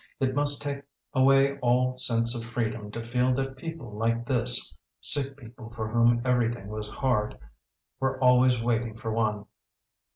It 0.19 0.33
must 0.33 0.63
take 0.63 0.81
away 1.13 1.59
all 1.59 1.95
sense 1.99 2.33
of 2.33 2.43
freedom 2.43 2.89
to 2.89 3.03
feel 3.03 3.33
that 3.35 3.55
people 3.55 3.91
like 3.95 4.25
this, 4.25 4.75
sick 4.99 5.37
people 5.37 5.69
for 5.75 5.89
whom 5.89 6.23
everything 6.25 6.69
was 6.69 6.87
hard, 6.87 7.37
were 7.99 8.19
always 8.19 8.59
waiting 8.59 8.95
for 8.95 9.13
one. 9.13 9.45